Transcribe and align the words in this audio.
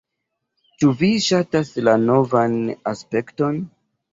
Ĉu 0.83 0.93
vi 1.01 1.09
ŝatas 1.27 1.71
la 1.89 1.95
novan 2.07 2.59
aspekton? 2.95 3.65